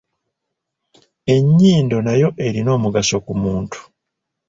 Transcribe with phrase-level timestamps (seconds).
[1.35, 3.79] Ennyindo nayo erina omugaso ku muntu.